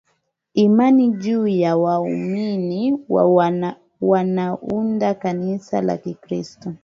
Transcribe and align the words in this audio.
Imani 0.53 1.09
juu 1.17 1.47
yake 1.47 1.73
Waumini 1.79 2.99
wake 3.09 3.75
wanaunda 4.01 5.13
Kanisa 5.13 5.81
la 5.81 5.97
Kikristo 5.97 6.73